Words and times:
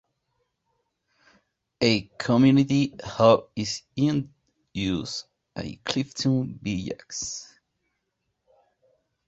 A 1.79 2.01
community 2.17 2.95
hall 3.05 3.51
is 3.55 3.83
in 3.95 4.33
use 4.73 5.25
at 5.55 5.67
Clifton 5.83 6.57
village. 6.59 7.45